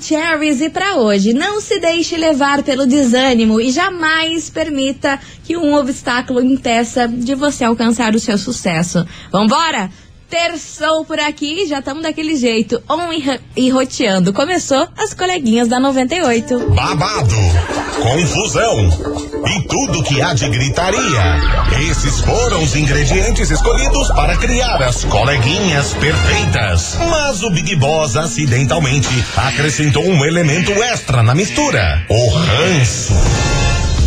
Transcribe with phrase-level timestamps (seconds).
[0.00, 5.74] Maravicheries e para hoje, não se deixe levar pelo desânimo e jamais permita que um
[5.74, 9.06] obstáculo impeça de você alcançar o seu sucesso.
[9.30, 9.90] Vambora?
[10.30, 13.00] Terçou por aqui, já estamos daquele jeito, on
[13.56, 14.32] e roteando.
[14.32, 16.70] Começou as coleguinhas da 98.
[16.70, 17.34] Babado,
[18.00, 18.88] confusão
[19.44, 21.00] e tudo que há de gritaria.
[21.90, 26.96] Esses foram os ingredientes escolhidos para criar as coleguinhas perfeitas.
[27.10, 33.59] Mas o Big Boss acidentalmente acrescentou um elemento extra na mistura: o ranço.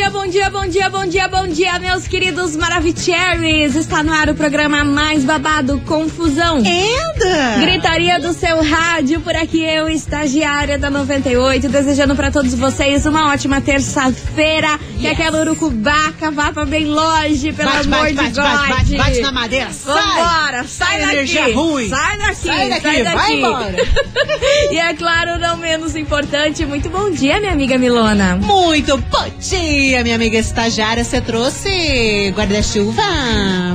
[0.00, 3.76] dia, bom dia, bom dia, bom dia, bom dia, meus queridos Maravicheries.
[3.76, 6.56] Está no ar o programa mais babado, Confusão.
[6.56, 7.60] Anda!
[7.60, 13.30] Gritaria do seu rádio, por aqui eu, estagiária da 98, desejando para todos vocês uma
[13.30, 14.78] ótima terça-feira.
[14.92, 15.00] Yes.
[15.00, 18.44] Que aquela urucubaca vá pra bem longe, pelo bate, amor bate, de bate, God.
[18.44, 19.94] Bate, bate, bate na madeira, sai!
[19.94, 21.52] Vambora, sai, sai daqui!
[21.52, 21.88] Ruim.
[21.90, 23.16] Sai daqui, sai daqui, sai daqui.
[23.16, 23.76] vai embora!
[24.72, 28.36] e é claro, não menos importante, muito bom dia, minha amiga Milona.
[28.36, 29.89] Muito bom dia!
[29.90, 31.02] Dia, minha amiga estagiária.
[31.02, 33.02] Você trouxe guarda-chuva?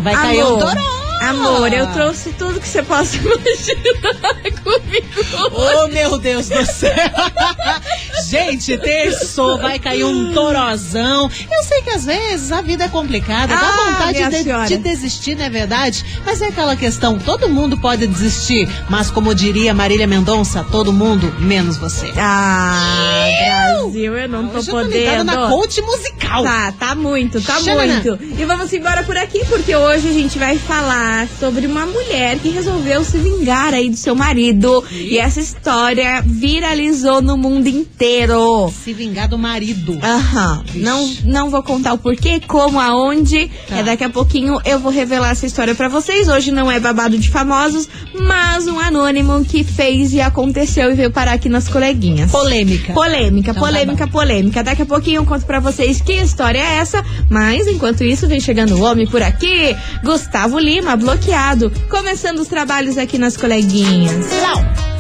[0.01, 0.25] Vai Amor.
[0.25, 1.04] cair um toró.
[1.29, 5.51] Amor, eu trouxe tudo que você possa imaginar comigo.
[5.53, 6.91] Oh, meu Deus do céu!
[8.29, 11.29] Gente, terçou, vai cair um torozão.
[11.51, 14.77] Eu sei que às vezes a vida é complicada, dá Ah, vontade minha de, de
[14.83, 16.03] desistir, não é verdade?
[16.25, 21.33] Mas é aquela questão, todo mundo pode desistir, mas como diria Marília Mendonça, todo mundo,
[21.39, 22.11] menos você.
[22.17, 23.27] Ah,
[23.83, 25.23] Brasil, eu não tô Hoje eu tô podendo.
[25.25, 26.43] na coach musical.
[26.43, 27.93] Tá, tá muito, tá Xanana.
[28.03, 28.19] muito.
[28.39, 32.49] E vamos embora por aqui, porque hoje a gente vai falar sobre uma mulher que
[32.49, 34.83] resolveu se vingar aí do seu marido.
[34.91, 38.71] E essa história viralizou no mundo inteiro.
[38.83, 39.97] Se vingar do marido.
[40.01, 40.63] Aham.
[40.75, 43.49] Não, não vou contar o porquê, como, aonde.
[43.67, 43.77] Tá.
[43.77, 46.27] É daqui a pouquinho eu vou revelar essa história pra vocês.
[46.27, 51.11] Hoje não é babado de famosos, mas um anônimo que fez e aconteceu e veio
[51.11, 52.31] parar aqui nas coleguinhas.
[52.31, 52.93] Polêmica.
[52.93, 54.63] Polêmica, Então tá polêmica, polêmica.
[54.63, 57.03] Daqui a pouquinho eu conto pra vocês que história é essa.
[57.29, 59.75] Mas enquanto isso, vem chegando o homem por aqui.
[60.03, 61.71] Gustavo Lima, bloqueado.
[61.87, 64.25] Começando os trabalhos aqui nas coleguinhas.
[64.41, 64.94] Lau.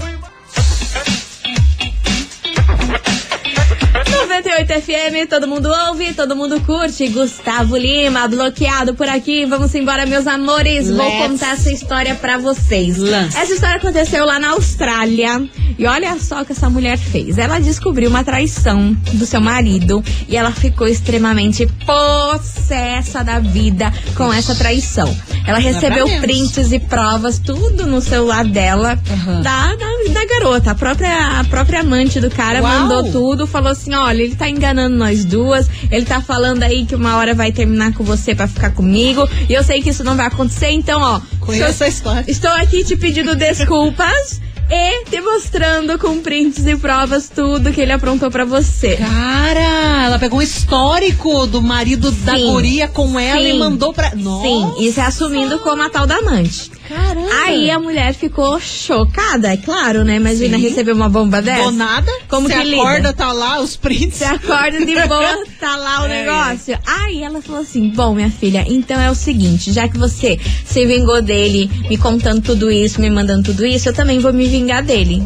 [4.55, 7.09] 98 FM, todo mundo ouve, todo mundo curte.
[7.09, 9.45] Gustavo Lima, bloqueado por aqui.
[9.45, 10.89] Vamos embora, meus amores.
[10.89, 12.97] Vou Let's contar essa história pra vocês.
[12.97, 13.37] Lance.
[13.37, 15.45] Essa história aconteceu lá na Austrália.
[15.77, 17.37] E olha só o que essa mulher fez.
[17.37, 24.31] Ela descobriu uma traição do seu marido e ela ficou extremamente possessa da vida com
[24.31, 25.13] essa traição.
[25.45, 29.41] Ela recebeu prints e provas, tudo no celular dela, Aham.
[29.41, 30.71] da, da, da garota.
[30.71, 32.79] A própria, a própria amante do cara Uau.
[32.79, 36.95] mandou tudo, falou assim: olha, ele tá enganando nós duas, ele tá falando aí que
[36.95, 40.15] uma hora vai terminar com você pra ficar comigo, e eu sei que isso não
[40.15, 41.21] vai acontecer, então, ó.
[41.39, 42.25] Conheço estou- a história.
[42.27, 47.91] Estou aqui te pedindo desculpas e te mostrando com prints e provas tudo que ele
[47.91, 48.95] aprontou pra você.
[48.95, 52.47] Cara, ela pegou um histórico do marido da Sim.
[52.51, 53.55] guria com ela Sim.
[53.55, 54.15] e mandou pra.
[54.15, 54.43] Nossa.
[54.47, 56.71] Sim, e se assumindo como a tal da amante.
[56.87, 57.29] Caramba.
[57.45, 60.17] Aí a mulher ficou chocada, é claro, né?
[60.17, 60.63] Imagina Sim.
[60.63, 61.63] receber uma bomba dessa.
[61.63, 62.81] Do nada, Como você que lida?
[62.81, 64.17] acorda, tá lá os prints.
[64.17, 66.77] Você acorda de boa, tá lá o É, negócio.
[66.85, 70.85] Aí ela falou assim: Bom, minha filha, então é o seguinte, já que você se
[70.85, 74.83] vingou dele, me contando tudo isso, me mandando tudo isso, eu também vou me vingar
[74.83, 75.23] dele.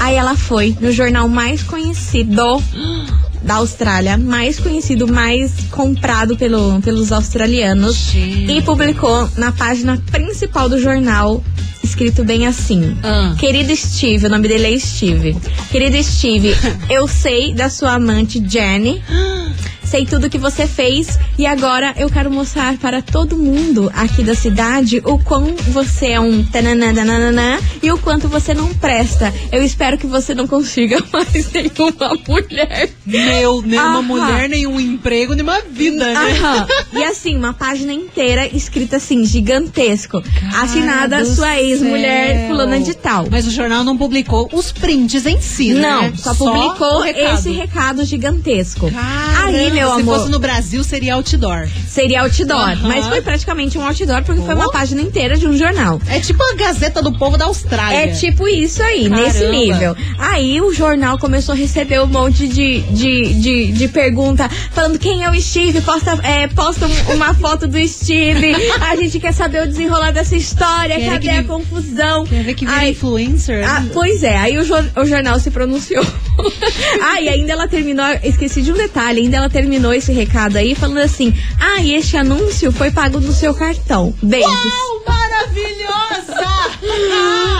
[0.00, 2.62] Aí ela foi no jornal mais conhecido
[3.42, 8.52] da Austrália, mais conhecido, mais comprado pelo, pelos australianos, Gente.
[8.52, 11.42] e publicou na página principal do jornal,
[11.82, 12.96] escrito bem assim.
[13.02, 13.34] Ah.
[13.38, 15.36] Querido Steve, o nome dele é Steve.
[15.70, 16.54] Querido Steve,
[16.90, 19.02] eu sei da sua amante Jenny.
[19.90, 24.34] Sei tudo que você fez e agora eu quero mostrar para todo mundo aqui da
[24.34, 29.32] cidade o quão você é um tananana e o quanto você não presta.
[29.50, 32.90] Eu espero que você não consiga mais nenhuma mulher.
[33.06, 34.02] Meu, nem uma Aham.
[34.02, 36.38] mulher, nem um emprego, nem uma vida, né?
[36.38, 36.66] Aham.
[36.92, 40.22] E assim, uma página inteira escrita assim, gigantesco.
[40.60, 43.26] assinada do sua ex-mulher fulana de tal.
[43.30, 46.12] Mas o jornal não publicou os prints em si, Não, né?
[46.16, 47.34] só publicou recado.
[47.38, 48.90] esse recado gigantesco.
[48.90, 49.48] Caramba.
[49.58, 50.18] Aí, meu Se amor?
[50.18, 51.68] fosse no Brasil, seria outdoor.
[51.88, 52.58] Seria outdoor.
[52.70, 52.88] Aham.
[52.88, 54.70] Mas foi praticamente um outdoor porque foi uma Oh.
[54.70, 56.00] página inteira de um jornal.
[56.08, 57.96] É tipo a Gazeta do Povo da Austrália.
[57.98, 59.22] É tipo isso aí, Caramba.
[59.26, 59.96] nesse nível.
[60.18, 65.22] Aí o jornal começou a receber um monte de, de, de, de pergunta falando quem
[65.24, 68.52] é o Steve, posta, é, posta um- uma foto do Steve.
[68.80, 72.26] A gente quer saber o desenrolar dessa história, Quer cadê que a confusão?
[72.26, 73.68] Quer ver que vira Aí- influencer?
[73.68, 76.04] Ah, pois é, aí o, o jornal se pronunciou.
[77.02, 80.74] ah, e ainda ela terminou, esqueci de um detalhe, ainda ela terminou esse recado aí
[80.74, 84.14] falando assim: ah, e este anúncio foi pago no seu cartão.
[84.22, 84.50] Beijos.
[84.50, 86.48] Uau, maravilhosa!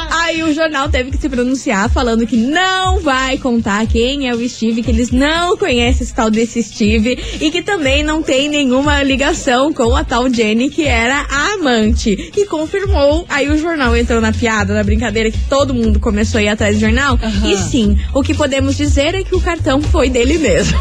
[0.29, 4.47] Aí o jornal teve que se pronunciar falando que não vai contar quem é o
[4.47, 9.03] Steve, que eles não conhecem esse tal desse Steve e que também não tem nenhuma
[9.03, 12.31] ligação com a tal Jenny, que era a amante.
[12.37, 13.25] E confirmou.
[13.27, 16.77] Aí o jornal entrou na piada, na brincadeira, que todo mundo começou a ir atrás
[16.77, 17.19] do jornal.
[17.23, 17.51] Aham.
[17.51, 20.79] E sim, o que podemos dizer é que o cartão foi dele mesmo.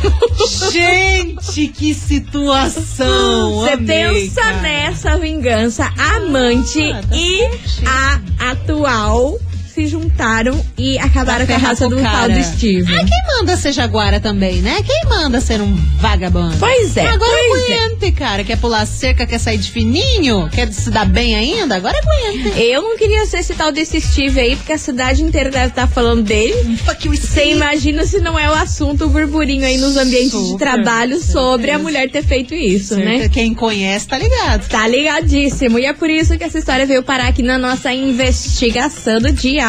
[0.73, 3.61] Gente, que situação!
[3.61, 4.61] Você Amei, pensa cara.
[4.61, 7.49] nessa vingança, amante Ah, tá e
[7.85, 9.36] a atual
[9.77, 12.91] se juntaram e acabaram com a raça do tal do Steve.
[12.91, 14.83] Ah, quem manda ser jaguara também, né?
[14.83, 16.55] Quem manda ser um vagabundo?
[16.57, 17.85] Pois é, Agora pois é.
[17.85, 18.43] aguente, cara.
[18.43, 21.75] Quer pular cerca, quer sair de fininho, quer se dar bem ainda?
[21.75, 22.59] Agora aguente.
[22.59, 25.85] Eu não queria ser esse tal desse Steve aí, porque a cidade inteira deve estar
[25.85, 26.55] falando dele.
[26.83, 30.47] Fuck you, Você imagina se não é o assunto, o burburinho aí nos ambientes de
[30.53, 33.29] Super, trabalho sobre a mulher ter feito isso, né?
[33.29, 34.67] Quem conhece tá ligado.
[34.69, 35.77] Tá ligadíssimo.
[35.77, 39.66] E é por isso que essa história veio parar aqui na nossa investigação do dia.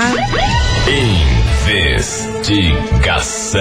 [1.67, 3.61] Investigação.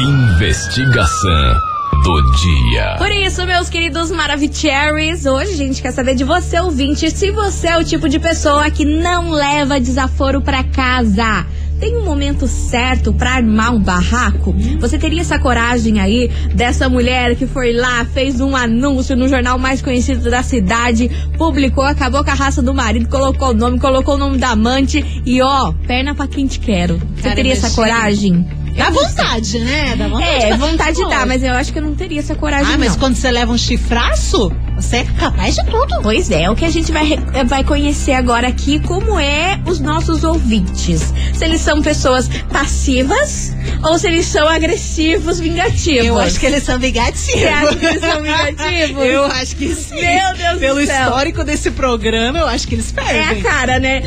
[0.00, 1.54] Investigação
[2.02, 2.96] do dia.
[2.98, 7.68] Por isso, meus queridos Maravicheries, hoje a gente quer saber de você, ouvinte, se você
[7.68, 11.46] é o tipo de pessoa que não leva desaforo pra casa.
[11.78, 14.52] Tem um momento certo pra armar um barraco?
[14.80, 19.58] Você teria essa coragem aí dessa mulher que foi lá, fez um anúncio no jornal
[19.58, 24.14] mais conhecido da cidade, publicou, acabou com a raça do marido, colocou o nome, colocou
[24.14, 26.98] o nome da amante e ó, perna pra quem te quero.
[27.14, 28.44] Você Cara, teria essa coragem?
[28.76, 29.96] Dá vontade, né?
[29.96, 30.44] Dá vontade.
[30.44, 32.98] É, vontade dá, mas eu acho que eu não teria essa coragem Ah, mas não.
[32.98, 36.00] quando você leva um chifraço, você é capaz de tudo.
[36.02, 37.16] Pois é, o que a gente vai,
[37.46, 41.12] vai conhecer agora aqui, como é os nossos ouvintes.
[41.34, 43.52] Se eles são pessoas passivas
[43.82, 46.06] ou se eles são agressivos, vingativos.
[46.06, 47.40] Eu acho que eles são vingativos.
[47.40, 49.04] Você acha que eles são vingativos?
[49.08, 49.94] Eu acho que sim.
[49.94, 51.02] Meu Deus do Pelo céu.
[51.04, 53.42] histórico desse programa, eu acho que eles É a perdem.
[53.42, 54.02] cara, né?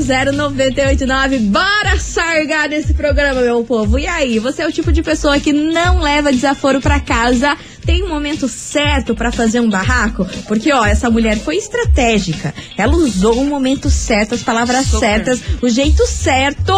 [0.00, 1.38] 998900989.
[1.50, 3.98] Bora sargar nesse programa, meu povo.
[3.98, 7.56] E aí, você é o tipo de pessoa que não leva desaforo pra casa?
[7.84, 10.26] Tem um momento certo pra fazer um barraco?
[10.46, 12.54] Porque, ó, essa mulher foi estratégica.
[12.76, 14.98] Ela usou o momento certo, as palavras Super.
[15.00, 16.72] certas, o jeito certo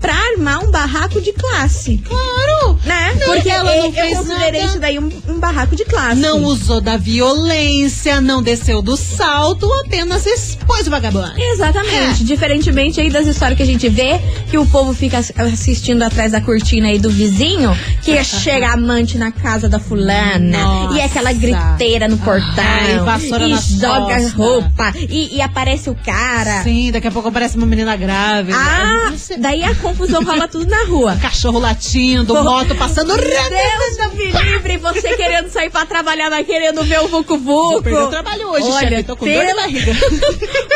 [0.00, 1.98] pra armar um barraco de classe.
[2.04, 2.78] Claro!
[2.84, 3.14] Né?
[3.18, 4.64] Não, Porque ela não eu fez considerei nada.
[4.72, 6.16] isso daí um, um barraco de classe.
[6.20, 11.32] Não usou da violência, não desceu do salto, apenas expôs o vagabundo.
[11.36, 12.24] Exatamente.
[12.24, 14.20] Diferentemente aí das histórias que a gente vê,
[14.50, 19.18] que o povo fica ass- assistindo atrás da cortina aí do vizinho, que chega amante
[19.18, 20.94] na casa da fulana, Nossa.
[20.96, 24.32] e aquela griteira no portão, Ai, vassoura e joga costas.
[24.32, 26.62] roupa, e, e aparece o cara.
[26.62, 28.56] Sim, daqui a pouco aparece uma menina grávida.
[28.58, 31.16] Ah, daí a confusão rola tudo na rua.
[31.22, 33.16] Cachorro latindo, moto passando.
[33.16, 37.72] Deus me livre, você querendo sair pra trabalhar, mas querendo ver o Vucu Vucu.
[37.72, 39.02] Vou perder o trabalho hoje, Olha, chefe.
[39.04, 39.92] Tô com dor pela- barriga.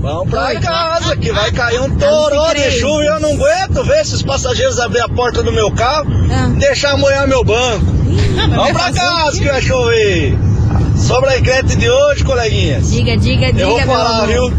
[0.00, 4.00] Vamos pra casa, que vai cair um toró de chuva e eu não aguento ver
[4.02, 6.48] esses passageiros abrir a porta do meu carro Ah.
[6.54, 7.84] e deixar molhar meu banco.
[8.38, 10.36] Ah, Vamos pra casa que vai chover.
[10.96, 12.90] Sobre a enquete de hoje, coleguinhas.
[12.90, 14.52] Diga, diga, diga, Eu vou falar, viu?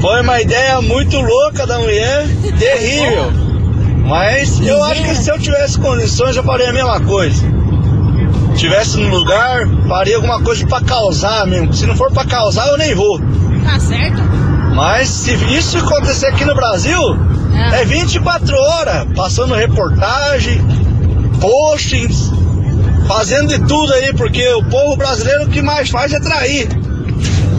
[0.00, 2.26] Foi uma ideia muito louca da mulher,
[2.58, 3.30] terrível.
[4.08, 7.44] Mas eu acho que se eu tivesse condições, eu faria a mesma coisa.
[8.60, 11.72] Tivesse no lugar, faria alguma coisa pra causar mesmo.
[11.72, 13.18] Se não for pra causar, eu nem vou.
[13.64, 14.20] Tá certo?
[14.74, 17.00] Mas se isso acontecer aqui no Brasil,
[17.72, 20.60] é 24 horas, passando reportagem,
[21.40, 22.30] postings,
[23.08, 26.68] fazendo de tudo aí, porque o povo brasileiro o que mais faz é trair.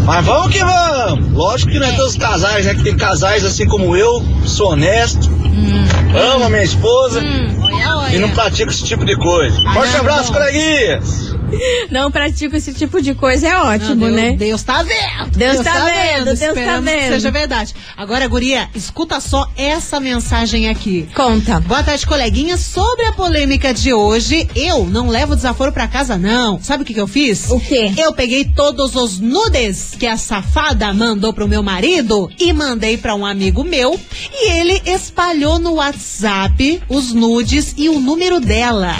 [0.06, 1.34] Mas vamos que vamos!
[1.34, 2.76] Lógico que não é todos os casais, né?
[2.76, 5.28] Que tem casais assim como eu, sou honesto,
[6.16, 8.16] amo a minha esposa Olha, olha.
[8.16, 9.56] e não pratico esse tipo de coisa.
[9.74, 11.36] Forte abraço, coleguinhas!
[11.90, 14.32] Não pratico esse tipo de coisa, é ótimo, Não, Deus, né?
[14.38, 15.32] Deus tá vendo.
[15.38, 17.14] Deus tá vendo, Deus tá Esperamos que vendo.
[17.14, 17.76] seja verdade.
[17.98, 21.08] Agora, guria, escuta só essa mensagem aqui.
[21.16, 21.60] Conta.
[21.60, 22.58] Boa tarde, coleguinha.
[22.58, 26.62] Sobre a polêmica de hoje, eu não levo desaforo pra casa, não.
[26.62, 27.50] Sabe o que, que eu fiz?
[27.50, 27.92] O quê?
[27.98, 33.16] Eu peguei todos os nudes que a safada mandou pro meu marido e mandei pra
[33.16, 34.00] um amigo meu.
[34.34, 38.96] E ele espalhou no WhatsApp os nudes e o número dela.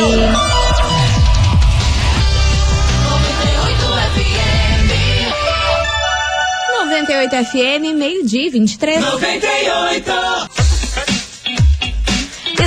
[6.77, 8.99] 98 FM, meio-dia e 23.
[8.99, 10.62] 98!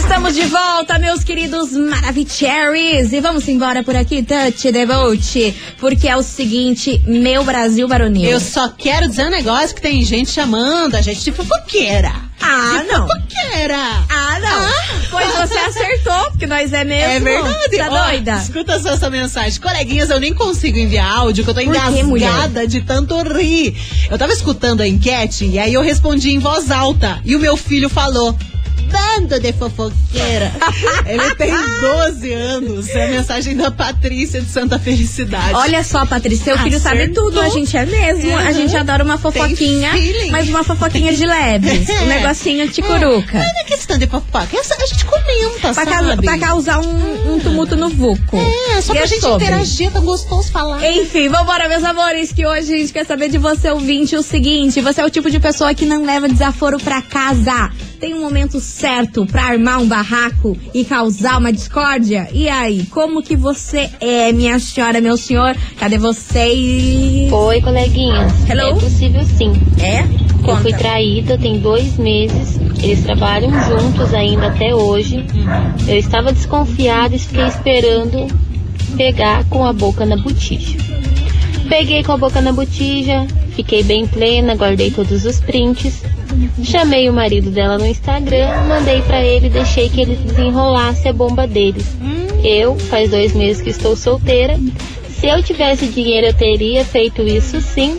[0.07, 3.13] Estamos de volta, meus queridos Maravicheries.
[3.13, 5.55] E vamos embora por aqui, Touch the Boat.
[5.81, 8.31] Porque é o seguinte, meu Brasil varonil.
[8.31, 12.13] Eu só quero dizer um negócio que tem gente chamando a gente de fofoqueira.
[12.41, 13.09] Ah, de não.
[13.09, 13.77] Fofoqueira.
[14.09, 15.11] Ah, não.
[15.11, 17.13] Pois você acertou, porque nós é mesmo.
[17.13, 17.77] É verdade.
[17.77, 18.37] Tá Ó, doida?
[18.37, 19.61] Escuta só essa mensagem.
[19.61, 23.77] Coleguinhas, eu nem consigo enviar áudio, que eu tô Por engasgada de tanto rir.
[24.09, 27.21] Eu tava escutando a enquete e aí eu respondi em voz alta.
[27.25, 28.39] E o meu filho falou.
[28.90, 30.52] Bando de fofoqueira.
[31.07, 31.50] Ele tem
[31.81, 32.88] 12 anos.
[32.88, 35.55] É a mensagem da Patrícia de Santa Felicidade.
[35.55, 37.40] Olha só, Patrícia, seu filho sabe tudo.
[37.40, 38.37] A gente é mesmo.
[38.37, 38.52] A Uhum.
[38.52, 39.90] gente adora uma fofoquinha,
[40.31, 41.87] mas uma fofoquinha de leves.
[42.02, 43.38] Um negocinho de curuca.
[43.38, 44.49] Não é questão de fofoca.
[44.52, 46.23] A gente comenta, Pra, sabe?
[46.23, 48.37] pra causar um, um tumulto no vulco.
[48.76, 49.45] É, só E pra é gente sobre.
[49.45, 50.85] interagir, tá gostoso falar.
[50.88, 54.81] Enfim, vambora, meus amores, que hoje a gente quer saber de você, ouvinte, o seguinte:
[54.81, 57.71] você é o tipo de pessoa que não leva desaforo pra casa.
[58.00, 62.29] Tem um momento certo pra armar um barraco e causar uma discórdia?
[62.31, 65.57] E aí, como que você é, minha senhora, meu senhor?
[65.79, 67.33] Cadê vocês?
[67.33, 68.33] Oi, coleguinhas.
[68.49, 68.76] Hello?
[68.76, 69.53] É possível sim.
[69.81, 70.00] É?
[70.00, 70.79] Eu fui Conta.
[70.79, 72.61] traída tem dois meses.
[72.83, 75.25] Eles trabalham juntos ainda até hoje.
[75.88, 78.26] Eu estava desconfiada e fiquei esperando
[78.97, 80.76] pegar com a boca na botija.
[81.69, 83.26] Peguei com a boca na botija,
[83.57, 86.03] fiquei bem plena, guardei todos os prints.
[86.62, 91.12] Chamei o marido dela no Instagram, mandei pra ele e deixei que ele desenrolasse a
[91.12, 91.87] bomba deles.
[92.43, 94.59] Eu, faz dois meses que estou solteira.
[95.09, 97.99] Se eu tivesse dinheiro, eu teria feito isso sim.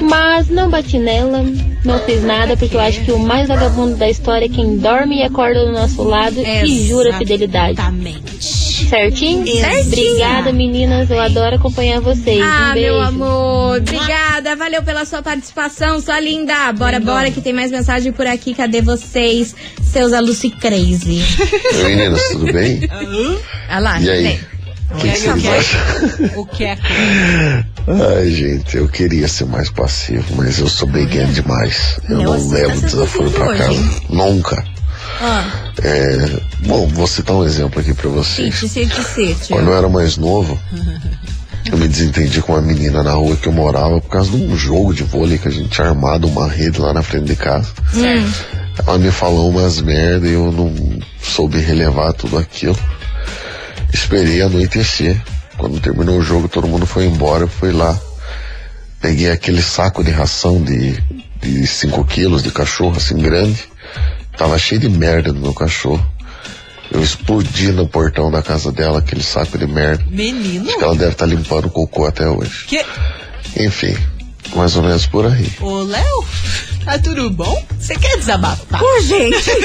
[0.00, 1.42] Mas não bati nela,
[1.84, 5.18] não fiz nada, porque eu acho que o mais vagabundo da história é quem dorme
[5.18, 7.72] e acorda do nosso lado e jura fidelidade.
[7.72, 8.65] Exatamente.
[8.84, 9.46] Certinho?
[9.46, 10.10] Certinho.
[10.12, 11.10] Obrigada, meninas.
[11.10, 12.40] Eu adoro acompanhar vocês.
[12.42, 12.86] Ah, um beijo.
[12.92, 16.72] meu amor, obrigada, valeu pela sua participação, sua linda.
[16.72, 18.54] Bora, bora, que tem mais mensagem por aqui.
[18.54, 21.22] Cadê vocês, seus Lucy Crazy?
[21.84, 22.80] Oi, meninas, tudo bem?
[23.70, 24.22] Olha lá, E aí?
[24.22, 24.40] vem.
[24.88, 25.80] O que, que vocês acham?
[26.40, 26.78] O que é?
[27.88, 31.98] Ai, gente, eu queria ser mais passivo, mas eu sou beguento demais.
[32.08, 33.80] Eu Não, não levo tá sendo desaforo pra passivo casa.
[33.80, 34.00] hoje.
[34.10, 34.64] Nunca.
[35.20, 38.54] Ah, É, bom, vou citar um exemplo aqui pra vocês.
[38.54, 39.48] cite, cite, cite.
[39.52, 40.58] Quando eu era mais novo,
[41.70, 44.56] eu me desentendi com uma menina na rua que eu morava por causa de um
[44.56, 47.68] jogo de vôlei que a gente tinha armado uma rede lá na frente de casa.
[47.94, 48.30] Hum.
[48.86, 50.72] Ela me falou umas merda e eu não
[51.22, 52.78] soube relevar tudo aquilo.
[53.92, 55.20] Esperei anoitecer.
[55.56, 57.44] Quando terminou o jogo, todo mundo foi embora.
[57.44, 57.98] Eu fui lá.
[59.00, 63.64] Peguei aquele saco de ração de 5 quilos de cachorro, assim, grande.
[64.36, 66.04] Tava cheio de merda no meu cachorro.
[66.90, 70.04] Eu explodi no portão da casa dela aquele saco de merda.
[70.08, 70.68] Menino?
[70.68, 72.66] Acho que ela deve estar limpando o cocô até hoje.
[72.66, 72.84] Que...
[73.58, 73.96] Enfim,
[74.54, 75.50] mais ou menos por aí.
[75.60, 76.24] Ô, Léo,
[76.84, 77.64] tá tudo bom?
[77.78, 78.82] Você quer desabafar?
[78.82, 79.50] Ô, gente!
[79.50, 79.64] o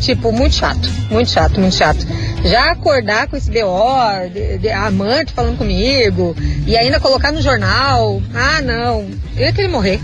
[0.01, 2.07] Tipo, muito chato, muito chato, muito chato.
[2.45, 8.21] Já acordar com esse BO, de, de amante falando comigo, e ainda colocar no jornal,
[8.35, 10.01] ah, não, eu ia querer morrer.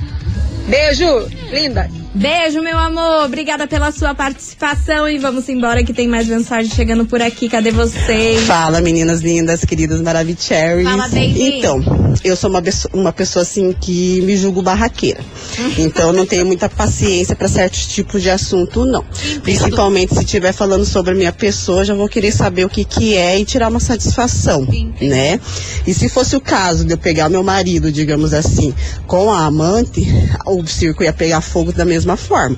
[0.67, 1.91] Beijo, linda.
[2.19, 3.27] Beijo, meu amor.
[3.27, 7.49] Obrigada pela sua participação e vamos embora que tem mais mensagem chegando por aqui.
[7.49, 8.41] Cadê vocês?
[8.43, 10.89] Fala, meninas lindas, queridas Maravicherrys.
[10.89, 11.59] Fala, baby.
[11.59, 11.81] Então,
[12.25, 15.21] eu sou uma, pessoa- uma pessoa assim que me julgo barraqueira.
[15.79, 19.05] Então, não tenho muita paciência para certos tipos de assunto, não.
[19.43, 23.15] Principalmente se estiver falando sobre a minha pessoa, já vou querer saber o que que
[23.17, 24.67] é e tirar uma satisfação,
[25.01, 25.39] né?
[25.87, 28.75] E se fosse o caso de eu pegar meu marido, digamos assim,
[29.07, 30.07] com a amante,
[30.47, 32.57] o circo ia pegar fogo da mesma forma.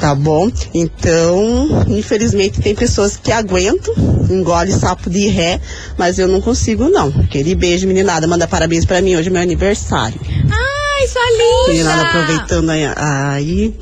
[0.00, 0.50] Tá bom?
[0.74, 3.94] Então, infelizmente, tem pessoas que aguentam,
[4.30, 5.58] engole sapo de ré,
[5.96, 7.08] mas eu não consigo, não.
[7.24, 8.26] Aquele beijo, meninada.
[8.26, 10.20] Manda parabéns pra mim, hoje é meu aniversário.
[10.22, 11.68] Ai, sua linda!
[11.68, 13.74] Meninada, aproveitando aí.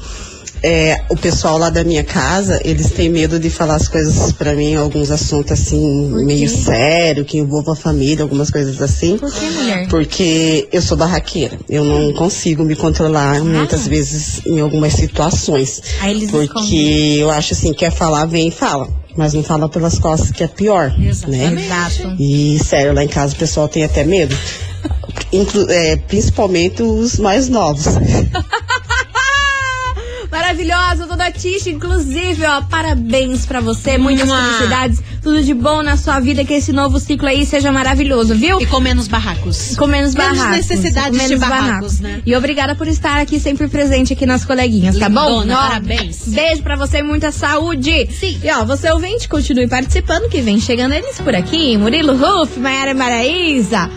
[0.66, 4.54] É, o pessoal lá da minha casa, eles têm medo de falar as coisas pra
[4.54, 9.18] mim, alguns assuntos assim, meio sério, que envolvam a família, algumas coisas assim.
[9.18, 9.88] Por que, mulher?
[9.88, 11.58] Porque eu sou barraqueira.
[11.68, 15.82] Eu não consigo me controlar muitas vezes em algumas situações.
[16.00, 17.16] Aí eles Porque escondem.
[17.18, 18.88] eu acho assim, quer falar, vem e fala.
[19.16, 20.92] Mas não fala pelas costas, que é pior.
[21.28, 21.52] Né?
[21.62, 22.16] Exato.
[22.18, 24.34] E sério, lá em casa o pessoal tem até medo.
[25.32, 27.84] Inclu- é, principalmente os mais novos.
[30.68, 34.36] Maravilhosa, toda Tisha, inclusive, ó, parabéns pra você, muitas Mua.
[34.42, 38.58] felicidades, tudo de bom na sua vida, que esse novo ciclo aí seja maravilhoso, viu?
[38.60, 39.76] E com menos barracos.
[39.76, 40.56] Com menos Menos barracos.
[40.68, 42.22] necessidades com menos de barracos, né?
[42.24, 45.42] E obrigada por estar aqui sempre presente aqui nas coleguinhas, tá bom?
[45.42, 46.28] Ó, parabéns.
[46.28, 48.08] Beijo pra você e muita saúde.
[48.18, 48.40] Sim.
[48.42, 51.76] E ó, você ouvinte, continue participando que vem chegando eles por aqui.
[51.76, 53.90] Murilo Ruff, Maiara Maraíza.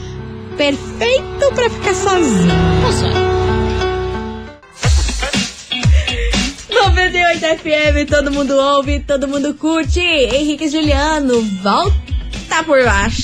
[0.57, 3.36] Perfeito pra ficar sozinho.
[7.17, 9.99] 98 FM, todo mundo ouve, todo mundo curte.
[9.99, 13.23] Henrique Juliano, volta por baixo.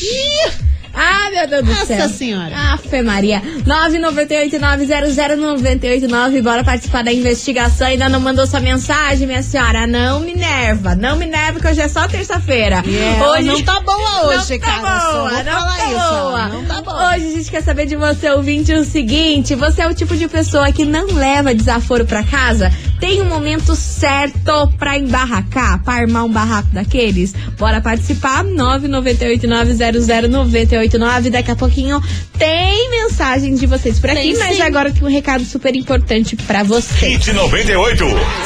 [0.95, 2.07] Ah, meu Deus do Nossa céu.
[2.07, 2.55] Senhora.
[2.73, 3.41] Afe Maria.
[3.65, 6.43] 998-900-989.
[6.43, 7.87] Bora participar da investigação.
[7.87, 9.87] Ainda não mandou sua mensagem, minha senhora?
[9.87, 10.93] Não me nerva.
[10.95, 12.83] Não me nerva, que hoje é só terça-feira.
[12.85, 16.47] Yeah, não tá boa hoje, não tá cara, só Boa, não tá isso, boa.
[16.49, 17.09] não tá boa.
[17.09, 20.27] Hoje a gente quer saber de você, ouvinte, o seguinte: você é o tipo de
[20.27, 22.71] pessoa que não leva desaforo pra casa?
[23.03, 27.33] Tem um momento certo pra embarracar, pra armar um barraco daqueles?
[27.59, 31.29] Bora participar, 998900989.
[31.29, 32.01] Daqui a pouquinho
[32.37, 34.61] tem mensagem de vocês por aqui, Tem mas sim.
[34.61, 37.07] agora tem um recado super importante pra você.
[37.07, 38.05] Hit 98.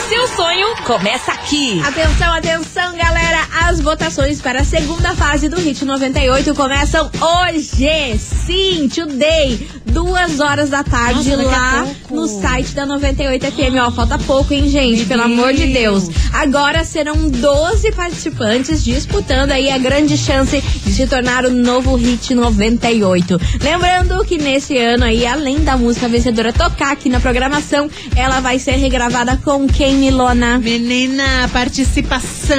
[0.10, 1.80] Seu sonho começa aqui.
[1.86, 3.46] Atenção, atenção, galera!
[3.62, 8.18] As votações para a segunda fase do Hit 98 começam hoje!
[8.18, 9.68] Sim, today!
[9.86, 13.76] Duas horas da tarde Nossa, lá no site da 98 FM.
[13.82, 15.06] Ó, falta pouco, hein, gente?
[15.06, 15.88] Pelo amor de Deus.
[15.88, 16.10] Deus.
[16.34, 22.36] Agora serão 12 participantes disputando aí a grande chance de se tornar o novo Hit
[22.36, 23.40] 98.
[23.62, 28.60] Lembrando que nesse ano aí, além da música vencedora tocar aqui na programação, ela vai
[28.60, 30.60] ser regravada com quem, Milona?
[30.60, 32.58] Menina, participação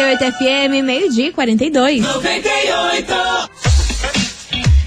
[0.07, 2.01] 98 FM, meio-dia e 42.
[2.01, 3.13] 98.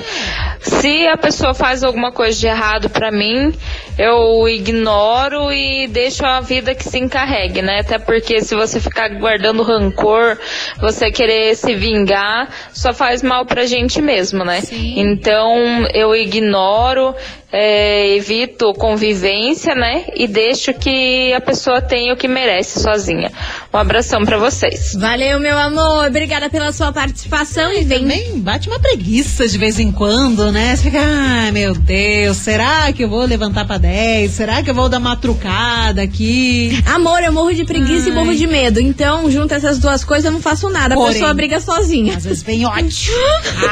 [0.70, 3.54] Se a pessoa faz alguma coisa de errado pra mim,
[3.98, 7.80] eu ignoro e deixo a vida que se encarregue, né?
[7.80, 10.38] Até porque se você ficar guardando rancor,
[10.80, 14.62] você querer se vingar, só faz mal pra gente mesmo, né?
[14.72, 17.16] Então eu ignoro,
[17.52, 20.06] é, evito convivência, né?
[20.16, 23.32] E deixo que a pessoa tenha o que merece sozinha.
[23.74, 24.94] Um abração pra vocês.
[24.94, 26.08] Valeu, meu amor.
[26.08, 28.00] Obrigada pela sua participação e vem.
[28.02, 30.76] Também bate uma preguiça de vez em quando, né?
[30.76, 34.32] Você fica, ai meu Deus, será que eu vou levantar pra 10?
[34.32, 36.82] Será que eu vou dar uma trucada aqui?
[36.86, 38.12] Amor, eu morro de preguiça Ai.
[38.12, 38.80] e morro de medo.
[38.80, 40.94] Então, junto essas duas coisas, eu não faço nada.
[40.94, 42.16] a Porém, pessoa briga sozinha.
[42.18, 43.14] Às vezes vem ódio.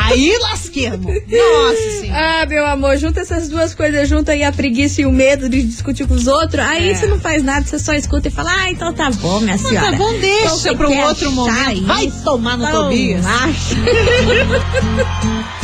[0.05, 1.05] Aí lasquemos.
[1.27, 2.41] Nossa senhora.
[2.41, 5.63] Ah, meu amor, junta essas duas coisas, junta aí a preguiça e o medo de
[5.63, 6.59] discutir com os outros.
[6.63, 6.95] Aí É.
[6.95, 9.91] você não faz nada, você só escuta e fala, ah, então tá bom, minha senhora.
[9.91, 11.85] tá bom, Então deixa você pra um outro momento.
[11.85, 12.23] Vai isso?
[12.23, 13.25] tomar no Então, Tobias.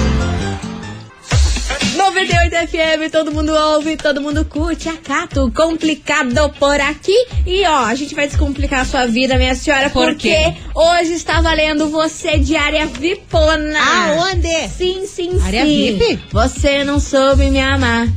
[2.23, 2.33] acha.
[2.33, 4.89] 98 FM, todo mundo ouve, todo mundo curte.
[4.89, 7.15] Acato, complicado por aqui.
[7.45, 11.41] E ó, a gente vai descomplicar a sua vida, minha senhora, Por porque hoje está
[11.41, 13.79] valendo você de área VIPona.
[13.79, 14.69] Aonde?
[14.69, 15.97] Sim, sim, Área sim.
[15.97, 16.19] VIP?
[16.31, 18.07] Você não soube me amar.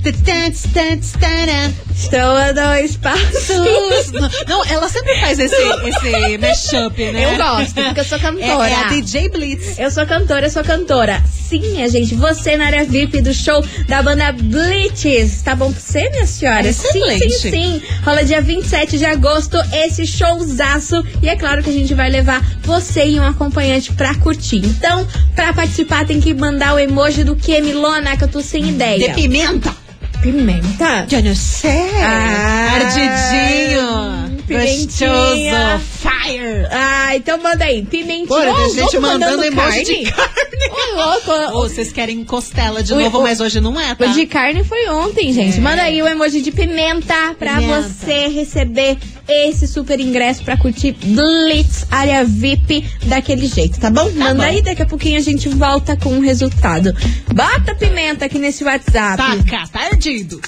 [1.97, 4.13] Estou a dois passos.
[4.47, 7.33] Não, ela sempre faz esse, esse mashup, né?
[7.33, 8.69] Eu gosto, porque eu sou cantora.
[8.69, 9.79] É, é a DJ Blitz.
[9.79, 11.23] Eu sou cantora, eu sou cantora.
[11.27, 15.43] Sim, minha gente, você na área VIP do show da banda Blitz.
[15.43, 16.69] Tá bom pra você, minha senhora?
[16.69, 17.31] Excelente.
[17.31, 17.83] Sim, sim, sim.
[18.05, 21.03] Rola dia 27 de agosto, esse showzaço.
[21.23, 24.59] E é claro que a gente vai levar você e um acompanhante pra curtir.
[24.59, 28.69] Então, pra participar, tem que mandar o emoji do que, Milona, que eu tô sem
[28.69, 29.09] ideia.
[29.09, 29.86] De pimenta.
[30.27, 31.07] Pimenta?
[31.13, 31.71] Eu não sei.
[32.03, 34.43] Ah, Ardidinho.
[34.45, 35.79] pimentinha.
[35.79, 36.16] Gostoso.
[36.27, 36.67] Fire.
[36.71, 37.83] Ah, então manda aí.
[37.85, 38.27] Pimentinha.
[38.27, 40.37] Pô, Ô, tem gente mandando emoji de carne.
[40.71, 41.59] Ô, louco.
[41.59, 44.07] Ô, vocês querem costela de O- novo, o- mas hoje não é, tá?
[44.07, 45.59] O de carne foi ontem, gente.
[45.59, 45.61] É.
[45.61, 47.83] Manda aí o emoji de pimenta pra Pimenta.
[47.83, 48.97] você receber
[49.29, 54.11] esse super ingresso pra curtir Blitz, área VIP, daquele jeito, tá bom?
[54.13, 54.43] Manda bom.
[54.43, 56.93] aí, daqui a pouquinho a gente volta com o resultado.
[57.33, 59.17] Bota pimenta aqui nesse WhatsApp.
[59.17, 60.41] Taca, tá ardido.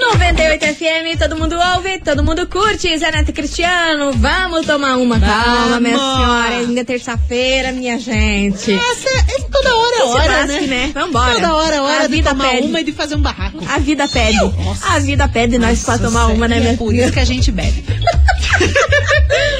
[0.00, 2.96] 98 FM, todo mundo ouve, todo mundo curte.
[2.98, 5.18] Zé Neto e Cristiano, vamos tomar uma.
[5.18, 6.16] Calma, minha Vamos.
[6.16, 6.56] senhora.
[6.58, 8.72] Ainda é terça-feira, minha gente.
[8.72, 10.86] Essa, essa toda hora é hora, lasque, né?
[10.86, 10.90] né?
[10.94, 11.34] Vambora.
[11.34, 12.66] Toda hora é hora A de vida tomar pede.
[12.66, 13.58] uma e de fazer um barraco.
[13.68, 14.38] A vida pede.
[14.38, 14.86] Nossa.
[14.94, 17.24] A vida pede nós pra tomar Nossa, uma, né, minha É por isso que a
[17.24, 17.84] gente bebe.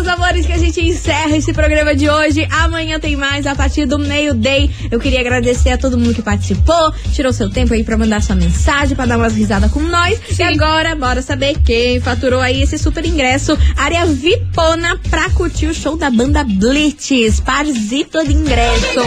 [0.00, 2.48] meus amores, que a gente encerra esse programa de hoje.
[2.50, 4.70] Amanhã tem mais, a partir do meio-day.
[4.90, 8.34] Eu queria agradecer a todo mundo que participou, tirou seu tempo aí pra mandar sua
[8.34, 10.18] mensagem, pra dar umas risadas com nós.
[10.38, 13.58] E agora, bora saber quem faturou aí esse super ingresso.
[13.76, 17.40] Área Vipona pra curtir o show da banda Blitz.
[17.40, 19.00] Parzito de ingresso.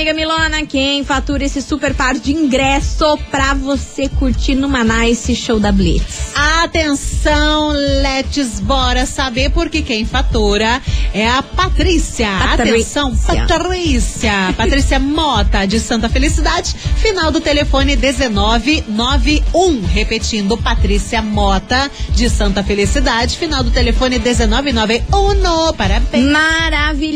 [0.00, 5.36] Amiga Milona, quem fatura esse super par de ingresso pra você curtir no Maná esse
[5.36, 6.32] show da Blitz.
[6.34, 10.80] Atenção, let's bora saber porque quem fatura
[11.12, 12.30] é a Patrícia.
[12.30, 13.02] Patrícia.
[13.02, 14.32] Atenção, Patrícia.
[14.56, 19.82] Patrícia Mota, de Santa Felicidade, final do telefone 1991.
[19.84, 25.74] Repetindo, Patrícia Mota, de Santa Felicidade, final do telefone 1991.
[25.76, 26.24] Parabéns.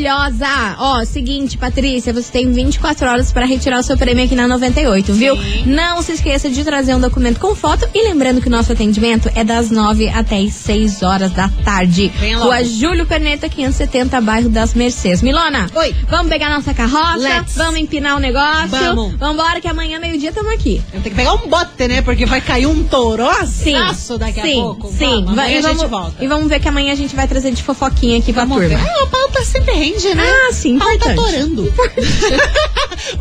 [0.04, 0.76] Maravilhosa!
[0.78, 5.12] Ó, seguinte, Patrícia, você tem 24 horas pra retirar o seu prêmio aqui na 98,
[5.12, 5.36] viu?
[5.66, 9.30] Não se esqueça de trazer um documento com foto e lembrando que o nosso atendimento
[9.36, 12.08] é das 9 até as 6 horas da tarde.
[12.18, 12.46] Vem logo.
[12.46, 15.22] Rua Júlio Perneta, 570, bairro das Mercês.
[15.22, 15.94] Milona, Oi.
[16.08, 17.18] vamos pegar nossa carroça?
[17.18, 17.54] Let's.
[17.54, 18.68] Vamos empinar o negócio?
[18.70, 19.14] Vamos.
[19.14, 20.82] Vambora que amanhã, meio-dia, estamos aqui.
[20.92, 22.02] Eu tenho que pegar um bote, né?
[22.02, 24.88] Porque vai cair um toroçaço daqui sim, a pouco.
[24.92, 26.24] Sim, Vamos, amanhã e a vamos, gente volta.
[26.24, 28.70] E vamos ver que amanhã a gente vai trazer de fofoquinha aqui pra Vamos ver.
[28.76, 28.84] turma.
[28.90, 30.24] Ah, a pauta sempre rende, né?
[30.26, 31.74] Ah, sim, A pauta tá torando.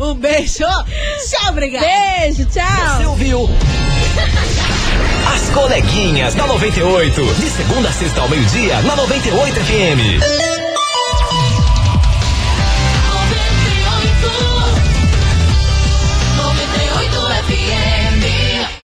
[0.00, 0.64] um beijo.
[0.64, 1.86] Tchau, obrigada.
[1.86, 2.96] Beijo, tchau!
[2.96, 3.50] Você ouviu?
[5.34, 7.24] As coleguinhas da 98.
[7.34, 10.63] De segunda a sexta ao meio-dia, na 98 FM.